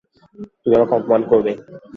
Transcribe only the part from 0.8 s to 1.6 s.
অপমান করবে!